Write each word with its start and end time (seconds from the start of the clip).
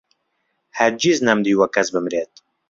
هەرگیز 0.79 1.17
نەمدیوە 1.27 1.67
کەس 1.75 1.87
بمرێت 1.93 2.31